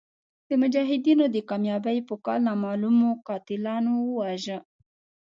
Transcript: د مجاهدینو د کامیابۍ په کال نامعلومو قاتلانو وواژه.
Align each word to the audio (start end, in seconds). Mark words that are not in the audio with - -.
د 0.47 0.49
مجاهدینو 0.61 1.25
د 1.35 1.37
کامیابۍ 1.49 1.97
په 2.09 2.15
کال 2.25 2.39
نامعلومو 2.47 3.07
قاتلانو 3.27 3.91
وواژه. 4.07 4.57